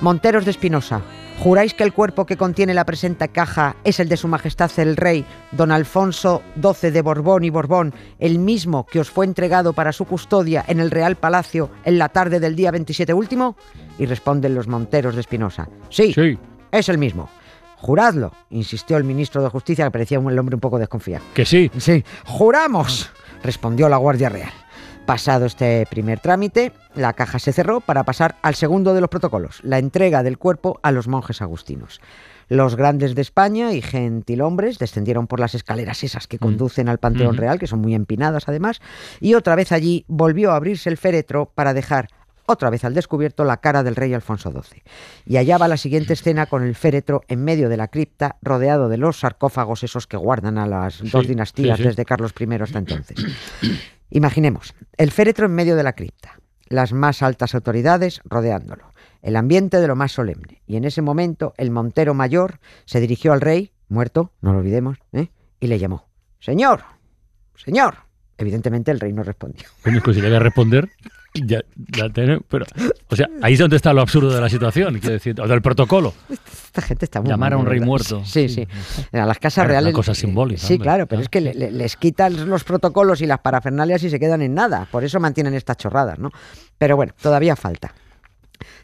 Monteros 0.00 0.44
de 0.44 0.50
Espinosa, 0.50 1.00
¿juráis 1.38 1.74
que 1.74 1.84
el 1.84 1.92
cuerpo 1.92 2.26
que 2.26 2.36
contiene 2.36 2.74
la 2.74 2.84
presente 2.84 3.28
caja 3.28 3.76
es 3.84 4.00
el 4.00 4.08
de 4.08 4.16
su 4.16 4.28
majestad 4.28 4.70
el 4.76 4.96
rey, 4.96 5.24
don 5.52 5.72
Alfonso 5.72 6.42
XII 6.60 6.90
de 6.90 7.02
Borbón 7.02 7.44
y 7.44 7.50
Borbón, 7.50 7.94
el 8.18 8.38
mismo 8.38 8.86
que 8.86 9.00
os 9.00 9.10
fue 9.10 9.24
entregado 9.26 9.72
para 9.72 9.92
su 9.92 10.04
custodia 10.04 10.64
en 10.66 10.80
el 10.80 10.90
Real 10.90 11.16
Palacio 11.16 11.70
en 11.84 11.98
la 11.98 12.08
tarde 12.08 12.40
del 12.40 12.56
día 12.56 12.70
27 12.70 13.12
último? 13.14 13.56
Y 13.98 14.06
responden 14.06 14.54
los 14.54 14.68
monteros 14.68 15.14
de 15.14 15.20
Espinosa, 15.20 15.68
sí, 15.90 16.12
Sí, 16.12 16.38
es 16.72 16.88
el 16.88 16.98
mismo. 16.98 17.28
Juradlo, 17.76 18.32
insistió 18.50 18.96
el 18.96 19.04
ministro 19.04 19.42
de 19.42 19.50
Justicia, 19.50 19.84
que 19.84 19.90
parecía 19.90 20.18
un 20.18 20.30
el 20.32 20.38
hombre 20.38 20.56
un 20.56 20.60
poco 20.60 20.78
desconfiado. 20.78 21.24
que 21.34 21.44
sí. 21.44 21.70
Sí, 21.76 22.02
juramos, 22.24 23.10
respondió 23.42 23.88
la 23.90 23.98
Guardia 23.98 24.30
Real. 24.30 24.52
Pasado 25.06 25.44
este 25.44 25.86
primer 25.90 26.18
trámite, 26.18 26.72
la 26.94 27.12
caja 27.12 27.38
se 27.38 27.52
cerró 27.52 27.80
para 27.80 28.04
pasar 28.04 28.36
al 28.40 28.54
segundo 28.54 28.94
de 28.94 29.02
los 29.02 29.10
protocolos, 29.10 29.60
la 29.62 29.78
entrega 29.78 30.22
del 30.22 30.38
cuerpo 30.38 30.80
a 30.82 30.92
los 30.92 31.08
monjes 31.08 31.42
agustinos. 31.42 32.00
Los 32.48 32.74
grandes 32.74 33.14
de 33.14 33.20
España 33.20 33.72
y 33.74 33.82
gentilhombres 33.82 34.78
descendieron 34.78 35.26
por 35.26 35.40
las 35.40 35.54
escaleras 35.54 36.02
esas 36.04 36.26
que 36.26 36.38
conducen 36.38 36.88
al 36.88 36.98
Panteón 36.98 37.34
Ujú. 37.34 37.40
Real, 37.40 37.58
que 37.58 37.66
son 37.66 37.80
muy 37.80 37.94
empinadas 37.94 38.48
además, 38.48 38.80
y 39.20 39.34
otra 39.34 39.56
vez 39.56 39.72
allí 39.72 40.06
volvió 40.08 40.52
a 40.52 40.56
abrirse 40.56 40.88
el 40.88 40.96
féretro 40.96 41.52
para 41.54 41.74
dejar 41.74 42.08
otra 42.46 42.70
vez 42.70 42.84
al 42.84 42.94
descubierto 42.94 43.44
la 43.44 43.58
cara 43.58 43.82
del 43.82 43.96
rey 43.96 44.12
Alfonso 44.14 44.52
XII. 44.52 44.82
Y 45.26 45.36
allá 45.36 45.58
va 45.58 45.68
la 45.68 45.76
siguiente 45.76 46.14
escena 46.14 46.46
con 46.46 46.62
el 46.62 46.74
féretro 46.74 47.22
en 47.28 47.44
medio 47.44 47.68
de 47.68 47.76
la 47.76 47.88
cripta, 47.88 48.36
rodeado 48.42 48.88
de 48.88 48.96
los 48.96 49.20
sarcófagos 49.20 49.82
esos 49.82 50.06
que 50.06 50.16
guardan 50.16 50.58
a 50.58 50.66
las 50.66 51.00
dos 51.10 51.26
dinastías 51.26 51.76
sí, 51.76 51.82
sí. 51.82 51.88
desde 51.88 52.04
Carlos 52.04 52.32
I 52.38 52.54
hasta 52.54 52.78
entonces. 52.78 53.18
Imaginemos, 54.10 54.74
el 54.96 55.10
féretro 55.10 55.46
en 55.46 55.54
medio 55.54 55.76
de 55.76 55.82
la 55.82 55.94
cripta, 55.94 56.38
las 56.68 56.92
más 56.92 57.22
altas 57.22 57.54
autoridades 57.54 58.20
rodeándolo, 58.24 58.92
el 59.22 59.36
ambiente 59.36 59.80
de 59.80 59.88
lo 59.88 59.96
más 59.96 60.12
solemne. 60.12 60.62
Y 60.66 60.76
en 60.76 60.84
ese 60.84 61.02
momento 61.02 61.54
el 61.56 61.70
montero 61.70 62.14
mayor 62.14 62.60
se 62.84 63.00
dirigió 63.00 63.32
al 63.32 63.40
rey, 63.40 63.72
muerto, 63.88 64.32
no 64.40 64.52
lo 64.52 64.58
olvidemos, 64.58 64.98
¿eh? 65.12 65.28
y 65.60 65.66
le 65.66 65.78
llamó, 65.78 66.08
Señor, 66.40 66.82
Señor. 67.56 67.96
Evidentemente 68.36 68.90
el 68.90 69.00
rey 69.00 69.12
no 69.12 69.22
respondió. 69.22 69.68
Coño, 69.82 70.00
pues 70.04 70.16
si 70.16 70.22
le 70.22 70.28
voy 70.28 70.36
a 70.36 70.40
responder. 70.40 70.90
Ya, 71.36 71.60
pero, 72.48 72.64
o 73.08 73.16
sea, 73.16 73.26
ahí 73.42 73.54
es 73.54 73.58
donde 73.58 73.74
está 73.74 73.92
lo 73.92 74.00
absurdo 74.02 74.32
de 74.32 74.40
la 74.40 74.48
situación, 74.48 74.94
quiero 75.00 75.14
decir, 75.14 75.40
o 75.40 75.48
del 75.48 75.60
protocolo. 75.62 76.14
Esta 76.30 76.80
gente 76.80 77.06
está 77.06 77.20
muy 77.20 77.28
Llamar 77.28 77.54
a 77.54 77.56
un 77.56 77.66
rey 77.66 77.80
verdad. 77.80 77.86
muerto. 77.88 78.22
Sí, 78.24 78.48
sí. 78.48 78.68
A 79.12 79.26
las 79.26 79.38
casas 79.40 79.54
Claro, 79.54 79.68
una 79.70 79.72
reales. 79.80 79.94
cosa 79.94 80.14
simbólica, 80.14 80.60
Sí, 80.60 80.74
hombre. 80.74 80.84
claro, 80.84 81.06
pero 81.08 81.22
es 81.22 81.28
que 81.28 81.40
le- 81.40 81.54
le- 81.54 81.72
les 81.72 81.96
quitan 81.96 82.48
los 82.48 82.62
protocolos 82.62 83.20
y 83.20 83.26
las 83.26 83.40
parafernalias 83.40 84.04
y 84.04 84.10
se 84.10 84.20
quedan 84.20 84.42
en 84.42 84.54
nada. 84.54 84.86
Por 84.92 85.02
eso 85.02 85.18
mantienen 85.18 85.54
estas 85.54 85.76
chorradas, 85.76 86.20
¿no? 86.20 86.30
Pero 86.78 86.94
bueno, 86.94 87.12
todavía 87.20 87.56
falta. 87.56 87.92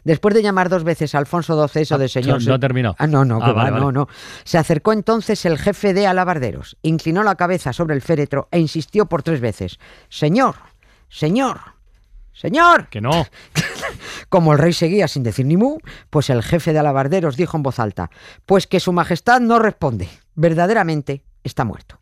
Después 0.03 0.35
de 0.35 0.43
llamar 0.43 0.67
dos 0.67 0.83
veces 0.83 1.15
a 1.15 1.19
Alfonso 1.19 1.55
XII, 1.69 1.81
eso 1.83 1.95
Ah, 1.95 1.97
de 1.99 2.09
señor. 2.09 2.41
no- 2.41 2.49
no 2.49 2.53
ha 2.55 2.59
terminado. 2.59 2.95
Ah, 2.99 3.07
no, 3.07 3.23
no, 3.23 3.37
Ah, 3.41 3.45
que 3.45 3.51
va, 3.53 3.63
vale, 3.63 3.79
no, 3.79 3.93
no. 3.93 4.07
Se 4.43 4.57
acercó 4.57 4.91
entonces 4.91 5.45
el 5.45 5.57
jefe 5.57 5.93
de 5.93 6.05
alabarderos, 6.05 6.75
inclinó 6.81 7.23
la 7.23 7.35
cabeza 7.35 7.71
sobre 7.71 7.95
el 7.95 8.01
féretro 8.01 8.49
e 8.51 8.59
insistió 8.59 9.05
por 9.05 9.23
tres 9.23 9.39
veces: 9.39 9.79
Señor, 10.09 10.55
señor, 11.07 11.59
señor. 12.33 12.87
Que 12.89 13.01
no. 13.01 13.27
Como 14.29 14.53
el 14.53 14.59
rey 14.59 14.73
seguía 14.73 15.07
sin 15.07 15.23
decir 15.23 15.45
ni 15.45 15.57
mu, 15.57 15.77
pues 16.09 16.29
el 16.29 16.43
jefe 16.43 16.73
de 16.73 16.79
alabarderos 16.79 17.37
dijo 17.37 17.57
en 17.57 17.63
voz 17.63 17.79
alta, 17.79 18.09
pues 18.45 18.67
que 18.67 18.79
su 18.79 18.93
majestad 18.93 19.41
no 19.41 19.59
responde, 19.59 20.09
verdaderamente 20.35 21.23
está 21.43 21.65
muerto. 21.65 21.99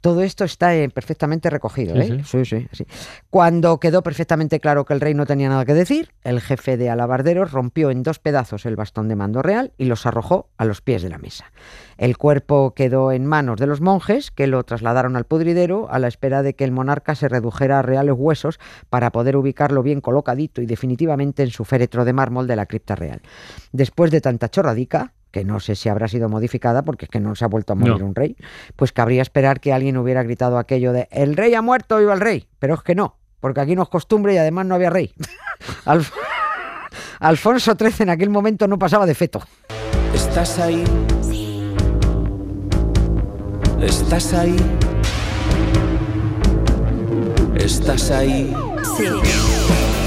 Todo 0.00 0.22
esto 0.22 0.44
está 0.44 0.74
eh, 0.76 0.88
perfectamente 0.88 1.50
recogido, 1.50 1.94
Sí, 1.94 2.12
¿eh? 2.12 2.22
Sí, 2.24 2.44
sí, 2.44 2.68
sí. 2.72 2.86
Cuando 3.30 3.80
quedó 3.80 4.02
perfectamente 4.02 4.60
claro 4.60 4.84
que 4.84 4.94
el 4.94 5.00
rey 5.00 5.14
no 5.14 5.26
tenía 5.26 5.48
nada 5.48 5.64
que 5.64 5.74
decir, 5.74 6.12
el 6.22 6.40
jefe 6.40 6.76
de 6.76 6.90
alabarderos 6.90 7.52
rompió 7.52 7.90
en 7.90 8.02
dos 8.02 8.18
pedazos 8.18 8.66
el 8.66 8.76
bastón 8.76 9.08
de 9.08 9.16
mando 9.16 9.42
real 9.42 9.72
y 9.78 9.86
los 9.86 10.06
arrojó 10.06 10.48
a 10.56 10.64
los 10.64 10.80
pies 10.80 11.02
de 11.02 11.08
la 11.08 11.18
mesa. 11.18 11.52
El 11.96 12.18
cuerpo 12.18 12.74
quedó 12.74 13.10
en 13.10 13.26
manos 13.26 13.58
de 13.58 13.66
los 13.66 13.80
monjes, 13.80 14.30
que 14.30 14.46
lo 14.46 14.62
trasladaron 14.64 15.16
al 15.16 15.24
pudridero 15.24 15.88
a 15.90 15.98
la 15.98 16.08
espera 16.08 16.42
de 16.42 16.54
que 16.54 16.64
el 16.64 16.72
monarca 16.72 17.14
se 17.14 17.28
redujera 17.28 17.78
a 17.78 17.82
reales 17.82 18.14
huesos 18.16 18.60
para 18.90 19.10
poder 19.10 19.36
ubicarlo 19.36 19.82
bien 19.82 20.00
colocadito 20.00 20.60
y 20.60 20.66
definitivamente 20.66 21.42
en 21.42 21.50
su 21.50 21.64
féretro 21.64 22.04
de 22.04 22.12
mármol 22.12 22.46
de 22.46 22.56
la 22.56 22.66
cripta 22.66 22.96
real. 22.96 23.22
Después 23.72 24.10
de 24.10 24.20
tanta 24.20 24.50
chorradica, 24.50 25.12
que 25.36 25.44
no 25.44 25.60
sé 25.60 25.74
si 25.76 25.90
habrá 25.90 26.08
sido 26.08 26.30
modificada 26.30 26.82
porque 26.82 27.04
es 27.04 27.10
que 27.10 27.20
no 27.20 27.34
se 27.34 27.44
ha 27.44 27.48
vuelto 27.48 27.74
a 27.74 27.76
morir 27.76 27.98
No. 28.00 28.06
un 28.06 28.14
rey, 28.14 28.38
pues 28.74 28.90
cabría 28.90 29.20
esperar 29.20 29.60
que 29.60 29.70
alguien 29.70 29.98
hubiera 29.98 30.22
gritado 30.22 30.56
aquello 30.56 30.94
de 30.94 31.08
el 31.10 31.36
rey 31.36 31.52
ha 31.54 31.60
muerto, 31.60 31.98
viva 31.98 32.14
el 32.14 32.20
rey. 32.20 32.48
Pero 32.58 32.72
es 32.72 32.80
que 32.82 32.94
no, 32.94 33.18
porque 33.38 33.60
aquí 33.60 33.76
no 33.76 33.82
es 33.82 33.90
costumbre 33.90 34.32
y 34.32 34.38
además 34.38 34.64
no 34.64 34.74
había 34.74 34.88
rey. 34.88 35.12
Alf- 35.84 36.10
Alfonso 37.20 37.74
XIII 37.78 37.92
en 38.04 38.08
aquel 38.08 38.30
momento 38.30 38.66
no 38.66 38.78
pasaba 38.78 39.04
de 39.04 39.14
feto. 39.14 39.42
¿Estás 40.14 40.58
ahí? 40.58 40.84
¿Estás 43.82 44.32
ahí? 44.32 44.56
¿Estás 47.56 48.10
ahí? 48.10 48.56
Estaba 48.80 50.05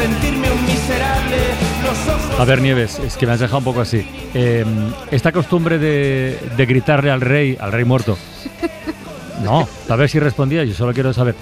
sentirme 0.00 0.50
un 0.50 0.64
miserable. 0.64 1.36
Los 1.84 2.08
ojos. 2.08 2.40
A 2.40 2.44
ver, 2.44 2.60
Nieves, 2.60 2.98
es 2.98 3.16
que 3.16 3.26
me 3.26 3.32
has 3.32 3.40
dejado 3.40 3.58
un 3.58 3.64
poco 3.64 3.80
así. 3.80 4.06
Eh, 4.34 4.64
esta 5.10 5.32
costumbre 5.32 5.78
de, 5.78 6.66
gritarle 6.66 7.10
al 7.10 7.20
rey, 7.20 7.56
al 7.60 7.72
rey 7.72 7.84
muerto. 7.84 8.16
No, 9.42 9.66
a 9.88 9.96
ver 9.96 10.08
si 10.10 10.20
respondía, 10.20 10.64
yo 10.64 10.74
solo 10.74 10.92
quiero 10.92 11.14
saber. 11.14 11.34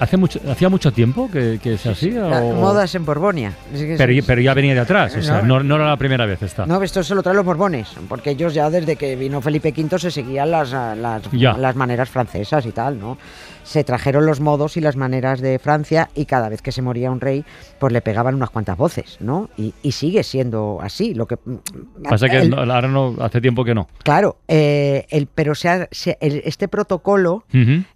Hace 0.00 0.16
mucho, 0.16 0.40
¿Hacía 0.50 0.68
mucho 0.68 0.92
tiempo 0.92 1.30
que, 1.30 1.58
que 1.62 1.76
se 1.78 1.90
hacía? 1.90 2.26
o- 2.26 2.54
Modas 2.54 2.94
en 2.94 3.04
Borbonia. 3.04 3.52
Pero, 3.96 4.12
pero 4.26 4.40
ya 4.40 4.54
venía 4.54 4.74
de 4.74 4.80
atrás, 4.80 5.16
o 5.16 5.22
sea, 5.22 5.42
No. 5.42 5.62
no, 5.62 5.76
era 5.76 5.86
la 5.88 5.96
primera 5.96 6.26
vez 6.26 6.42
esta. 6.42 6.66
No, 6.66 6.82
esto 6.82 7.02
se 7.02 7.14
lo 7.14 7.22
traen 7.22 7.36
los 7.36 7.46
Borbones, 7.46 7.88
porque 8.08 8.30
ellos 8.30 8.54
ya 8.54 8.70
desde 8.70 8.96
que 8.96 9.16
vino 9.16 9.40
Felipe 9.40 9.72
V 9.76 9.98
se 9.98 10.10
seguían 10.10 10.50
las, 10.50 10.70
las, 10.72 11.76
maneras 11.76 12.08
francesas 12.10 12.64
y 12.66 12.72
tal, 12.72 12.98
¿no? 12.98 13.18
Se 13.64 13.84
trajeron 13.84 14.24
los 14.24 14.40
modos 14.40 14.78
y 14.78 14.80
las 14.80 14.96
maneras 14.96 15.40
de 15.42 15.58
Francia 15.58 16.08
y 16.14 16.24
cada 16.24 16.48
vez 16.48 16.62
que 16.62 16.72
se 16.72 16.80
moría 16.80 17.10
un 17.10 17.20
rey, 17.20 17.44
pues 17.78 17.92
le 17.92 18.00
pegaban 18.00 18.34
unas 18.34 18.48
cuantas 18.48 18.78
voces, 18.78 19.18
¿no? 19.20 19.50
Y, 19.58 19.74
y 19.82 19.92
sigue 19.92 20.22
siendo 20.22 20.78
así. 20.80 21.12
Lo 21.12 21.26
que 21.26 21.36
Pasa 22.08 22.30
que 22.30 22.38
el- 22.38 22.54
ahora 22.54 22.88
no, 22.88 23.14
hace 23.20 23.42
tiempo 23.42 23.64
que 23.66 23.74
no. 23.74 23.86
Claro, 24.04 24.38
eh, 24.48 25.06
el, 25.10 25.26
pero 25.26 25.54
se 25.54 25.68
ha- 25.68 25.88
se- 25.90 26.16
el- 26.22 26.40
este 26.46 26.66
protocolo 26.68 27.44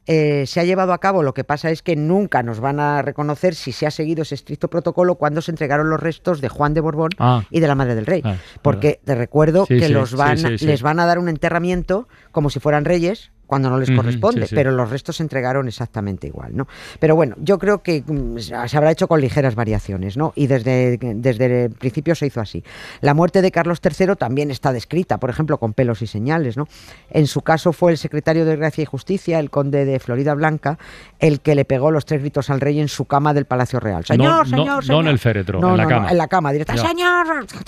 eh, 0.06 0.44
se 0.46 0.60
ha 0.60 0.64
llevado 0.64 0.92
a 0.92 0.98
cabo. 0.98 1.22
Lo 1.22 1.32
que 1.32 1.44
pasa 1.44 1.70
es 1.70 1.80
que 1.80 1.91
nunca 1.96 2.42
nos 2.42 2.60
van 2.60 2.80
a 2.80 3.02
reconocer 3.02 3.54
si 3.54 3.72
se 3.72 3.86
ha 3.86 3.90
seguido 3.90 4.22
ese 4.22 4.34
estricto 4.34 4.68
protocolo 4.68 5.16
cuando 5.16 5.40
se 5.42 5.50
entregaron 5.50 5.90
los 5.90 6.00
restos 6.00 6.40
de 6.40 6.48
Juan 6.48 6.74
de 6.74 6.80
Borbón 6.80 7.10
Ah. 7.18 7.44
y 7.50 7.60
de 7.60 7.68
la 7.68 7.74
madre 7.74 7.94
del 7.94 8.06
rey. 8.06 8.22
Ah, 8.24 8.36
Porque 8.62 9.00
te 9.04 9.14
recuerdo 9.14 9.66
Sí, 9.66 9.78
que 9.78 9.86
sí, 9.88 9.92
los 9.92 10.14
van, 10.14 10.38
les 10.42 10.82
van 10.82 11.00
a 11.00 11.06
dar 11.06 11.18
un 11.18 11.28
enterramiento 11.28 12.08
como 12.30 12.50
si 12.50 12.60
fueran 12.60 12.84
reyes 12.84 13.30
cuando 13.52 13.68
no 13.68 13.76
les 13.78 13.90
corresponde, 13.90 14.40
sí, 14.44 14.46
sí. 14.48 14.54
pero 14.54 14.70
los 14.70 14.88
restos 14.88 15.16
se 15.16 15.22
entregaron 15.22 15.68
exactamente 15.68 16.26
igual, 16.26 16.56
¿no? 16.56 16.66
Pero 16.98 17.14
bueno, 17.16 17.36
yo 17.38 17.58
creo 17.58 17.82
que 17.82 18.02
mm, 18.06 18.38
se 18.38 18.76
habrá 18.78 18.90
hecho 18.90 19.06
con 19.08 19.20
ligeras 19.20 19.54
variaciones, 19.54 20.16
¿no? 20.16 20.32
Y 20.36 20.46
desde, 20.46 20.96
desde 20.96 21.64
el 21.66 21.70
principio 21.72 22.14
se 22.14 22.24
hizo 22.28 22.40
así. 22.40 22.64
La 23.02 23.12
muerte 23.12 23.42
de 23.42 23.50
Carlos 23.50 23.78
III 23.84 24.16
también 24.16 24.50
está 24.50 24.72
descrita, 24.72 25.18
por 25.18 25.28
ejemplo, 25.28 25.58
con 25.58 25.74
pelos 25.74 26.00
y 26.00 26.06
señales, 26.06 26.56
¿no? 26.56 26.66
En 27.10 27.26
su 27.26 27.42
caso 27.42 27.74
fue 27.74 27.92
el 27.92 27.98
secretario 27.98 28.46
de 28.46 28.56
Gracia 28.56 28.80
y 28.80 28.86
Justicia, 28.86 29.38
el 29.38 29.50
conde 29.50 29.84
de 29.84 30.00
Florida 30.00 30.32
Blanca, 30.32 30.78
el 31.18 31.40
que 31.40 31.54
le 31.54 31.66
pegó 31.66 31.90
los 31.90 32.06
tres 32.06 32.22
gritos 32.22 32.48
al 32.48 32.58
rey 32.58 32.80
en 32.80 32.88
su 32.88 33.04
cama 33.04 33.34
del 33.34 33.44
Palacio 33.44 33.80
Real. 33.80 34.02
Señor, 34.06 34.24
No, 34.26 34.38
no- 34.38 34.44
señor, 34.46 34.66
no 34.76 34.82
señor. 34.82 35.02
en 35.04 35.08
el 35.08 35.18
féretro, 35.18 35.60
No, 35.60 35.72
en 35.72 35.76
la 35.76 35.86
cama. 35.86 36.10
en 36.10 36.16
la 36.16 36.28
cama, 36.28 36.52
directa. 36.52 36.74
Señor. 36.78 37.26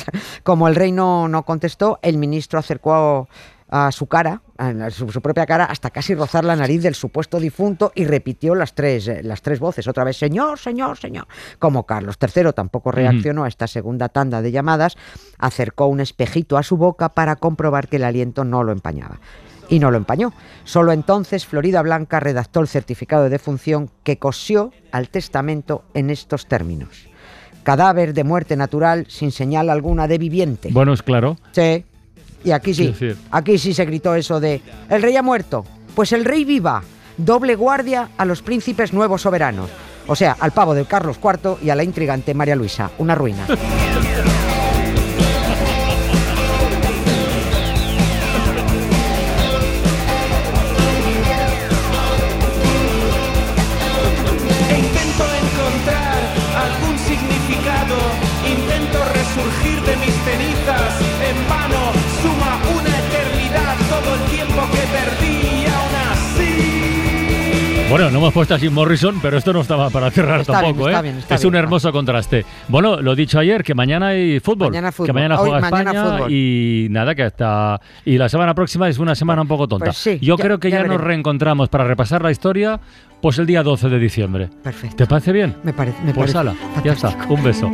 Como 0.44 0.66
el 0.66 0.76
rey 0.76 0.92
no, 0.92 1.28
no 1.28 1.42
contestó, 1.42 1.98
el 2.00 2.16
ministro 2.16 2.58
acercó 2.58 3.28
a 3.76 3.90
su 3.90 4.06
cara, 4.06 4.40
a 4.56 4.88
su, 4.90 5.10
su 5.10 5.20
propia 5.20 5.46
cara, 5.46 5.64
hasta 5.64 5.90
casi 5.90 6.14
rozar 6.14 6.44
la 6.44 6.54
nariz 6.54 6.80
del 6.80 6.94
supuesto 6.94 7.40
difunto 7.40 7.90
y 7.96 8.04
repitió 8.04 8.54
las 8.54 8.76
tres, 8.76 9.08
eh, 9.08 9.20
las 9.24 9.42
tres 9.42 9.58
voces. 9.58 9.88
Otra 9.88 10.04
vez, 10.04 10.16
señor, 10.16 10.60
señor, 10.60 10.96
señor. 10.96 11.26
Como 11.58 11.84
Carlos 11.84 12.16
III 12.20 12.52
tampoco 12.54 12.92
reaccionó 12.92 13.42
a 13.42 13.48
esta 13.48 13.66
segunda 13.66 14.08
tanda 14.10 14.42
de 14.42 14.52
llamadas, 14.52 14.96
acercó 15.40 15.88
un 15.88 15.98
espejito 15.98 16.56
a 16.56 16.62
su 16.62 16.76
boca 16.76 17.08
para 17.08 17.34
comprobar 17.34 17.88
que 17.88 17.96
el 17.96 18.04
aliento 18.04 18.44
no 18.44 18.62
lo 18.62 18.70
empañaba. 18.70 19.18
Y 19.68 19.80
no 19.80 19.90
lo 19.90 19.96
empañó. 19.96 20.32
Solo 20.62 20.92
entonces 20.92 21.44
Florida 21.44 21.82
Blanca 21.82 22.20
redactó 22.20 22.60
el 22.60 22.68
certificado 22.68 23.24
de 23.24 23.30
defunción 23.30 23.90
que 24.04 24.20
cosió 24.20 24.70
al 24.92 25.08
testamento 25.08 25.82
en 25.94 26.10
estos 26.10 26.46
términos. 26.46 27.08
Cadáver 27.64 28.14
de 28.14 28.22
muerte 28.22 28.56
natural 28.56 29.06
sin 29.08 29.32
señal 29.32 29.68
alguna 29.68 30.06
de 30.06 30.18
viviente. 30.18 30.68
Bueno, 30.70 30.92
es 30.92 31.02
claro. 31.02 31.38
Sí. 31.50 31.84
Y 32.44 32.50
aquí 32.52 32.74
sí. 32.74 32.94
Aquí 33.30 33.58
sí 33.58 33.74
se 33.74 33.84
gritó 33.84 34.14
eso 34.14 34.38
de 34.38 34.60
el 34.90 35.02
rey 35.02 35.16
ha 35.16 35.22
muerto. 35.22 35.64
Pues 35.94 36.12
el 36.12 36.24
rey 36.24 36.44
viva. 36.44 36.82
Doble 37.16 37.54
guardia 37.54 38.10
a 38.16 38.24
los 38.24 38.42
príncipes 38.42 38.92
nuevos 38.92 39.22
soberanos. 39.22 39.70
O 40.06 40.16
sea, 40.16 40.36
al 40.38 40.52
pavo 40.52 40.74
del 40.74 40.86
Carlos 40.86 41.18
IV 41.22 41.58
y 41.62 41.70
a 41.70 41.74
la 41.74 41.84
intrigante 41.84 42.34
María 42.34 42.56
Luisa. 42.56 42.90
Una 42.98 43.14
ruina. 43.14 43.46
Bueno, 67.94 68.10
no 68.10 68.18
hemos 68.18 68.34
puesto 68.34 68.56
a 68.56 68.58
Jim 68.58 68.72
Morrison, 68.72 69.20
pero 69.22 69.38
esto 69.38 69.52
no 69.52 69.60
estaba 69.60 69.88
para 69.88 70.10
cerrar 70.10 70.40
Está 70.40 70.54
bien, 70.62 70.72
tampoco, 70.72 70.88
está 70.88 70.98
¿eh? 70.98 71.02
bien, 71.04 71.16
está 71.18 71.34
es 71.36 71.40
bien, 71.42 71.48
un 71.48 71.54
hermoso 71.54 71.92
contraste. 71.92 72.44
Bueno, 72.66 73.00
lo 73.00 73.12
he 73.12 73.14
dicho 73.14 73.38
ayer, 73.38 73.62
que 73.62 73.72
mañana 73.72 74.08
hay 74.08 74.40
fútbol. 74.40 74.70
Mañana 74.70 74.90
fútbol. 74.90 75.06
Que 75.06 75.12
mañana 75.12 75.38
Hoy, 75.40 75.48
juega 75.50 75.70
mañana 75.70 75.90
España 75.92 76.16
fútbol. 76.16 76.32
y 76.32 76.88
nada, 76.90 77.14
que 77.14 77.22
hasta... 77.22 77.80
Y 78.04 78.18
la 78.18 78.28
semana 78.28 78.52
próxima 78.52 78.88
es 78.88 78.98
una 78.98 79.14
semana 79.14 79.42
un 79.42 79.46
poco 79.46 79.68
tonta. 79.68 79.84
Pues 79.84 79.96
sí, 79.98 80.18
Yo 80.20 80.36
ya- 80.36 80.42
creo 80.42 80.58
que 80.58 80.72
ya 80.72 80.82
ya, 80.82 80.88
nos 80.88 81.00
reencontramos 81.00 81.68
para 81.68 81.84
repasar 81.84 82.20
la 82.20 82.32
historia, 82.32 82.80
pues 83.22 83.38
el 83.38 83.46
día 83.46 83.62
12 83.62 83.88
de 83.88 83.98
diciembre. 84.00 84.50
Perfecto. 84.64 84.96
¿Te 84.96 85.06
parece 85.06 85.30
bien? 85.30 85.54
Me 85.62 85.72
parece. 85.72 85.98
Me 86.02 86.12
Pues 86.12 86.32
parece 86.32 86.38
ala, 86.38 86.54
ya 86.82 86.94
está. 86.94 87.16
Un 87.28 87.44
beso. 87.44 87.70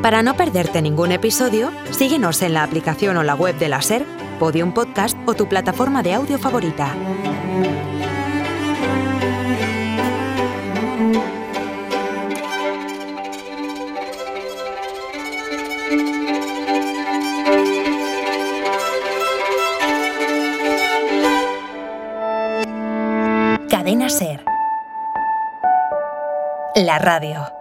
Para 0.00 0.22
no 0.22 0.38
perderte 0.38 0.80
ningún 0.80 1.12
episodio, 1.12 1.70
síguenos 1.90 2.40
en 2.40 2.54
la 2.54 2.62
aplicación 2.62 3.18
o 3.18 3.22
la 3.22 3.34
web 3.34 3.58
de 3.58 3.68
la 3.68 3.82
SER, 3.82 4.06
Podium 4.38 4.72
Podcast 4.72 5.18
o 5.26 5.34
tu 5.34 5.50
plataforma 5.50 6.02
de 6.02 6.14
audio 6.14 6.38
favorita. 6.38 6.94
La 26.88 26.98
radio. 26.98 27.57